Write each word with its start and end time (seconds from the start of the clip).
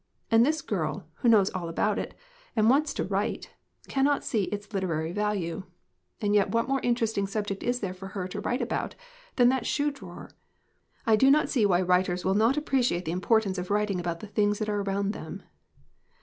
And 0.31 0.43
this 0.43 0.63
girl, 0.63 1.05
who 1.17 1.29
knows 1.29 1.51
all 1.51 1.69
about 1.69 1.99
it, 1.99 2.15
and 2.55 2.71
wants 2.71 2.91
to 2.95 3.03
write, 3.03 3.51
cannot 3.87 4.23
see 4.23 4.45
its 4.45 4.73
literary 4.73 5.11
value! 5.11 5.65
And 6.19 6.33
yet 6.33 6.49
what 6.49 6.67
more 6.67 6.79
interesting 6.81 7.27
subject 7.27 7.61
is 7.61 7.81
there 7.81 7.93
for 7.93 8.07
her 8.17 8.27
to 8.29 8.39
write 8.41 8.63
about 8.63 8.95
than 9.35 9.49
that 9.49 9.67
shoe 9.67 9.91
drawer? 9.91 10.31
I 11.05 11.15
do 11.15 11.29
not 11.29 11.49
see 11.49 11.67
why 11.67 11.83
writers 11.83 12.25
will 12.25 12.33
not 12.33 12.57
appreciate 12.57 13.05
the 13.05 13.11
importance 13.11 13.59
of 13.59 13.69
writing 13.69 13.99
about 13.99 14.21
the 14.21 14.27
things 14.27 14.57
that 14.57 14.69
are 14.69 14.81
around 14.81 15.11
them." 15.11 15.43